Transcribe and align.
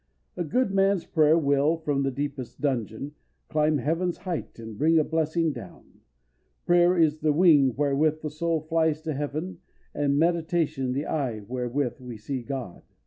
A 0.35 0.43
good 0.43 0.71
man's 0.71 1.05
prayer 1.05 1.37
will, 1.37 1.77
from 1.77 2.01
the 2.01 2.09
deepest 2.09 2.59
dungeon, 2.59 3.11
climb 3.49 3.77
heaven's 3.77 4.17
height, 4.17 4.57
and 4.57 4.75
bring 4.75 4.97
a 4.97 5.03
blessing 5.03 5.53
down. 5.53 5.99
Prayer 6.65 6.97
is 6.97 7.19
the 7.19 7.31
wing 7.31 7.75
wherewith 7.75 8.21
the 8.23 8.31
soul 8.31 8.61
flies 8.61 9.03
to 9.03 9.13
heaven, 9.13 9.59
and 9.93 10.17
meditation 10.17 10.93
the 10.93 11.05
eye 11.05 11.41
wherewith 11.41 11.99
we 11.99 12.17
see 12.17 12.41
God. 12.41 12.81